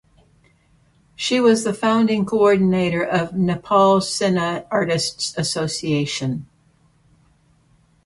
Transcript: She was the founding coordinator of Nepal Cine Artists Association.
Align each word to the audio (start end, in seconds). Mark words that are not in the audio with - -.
She 1.15 1.39
was 1.39 1.63
the 1.63 1.75
founding 1.75 2.25
coordinator 2.25 3.03
of 3.03 3.35
Nepal 3.35 3.99
Cine 3.99 4.65
Artists 4.71 5.37
Association. 5.37 6.47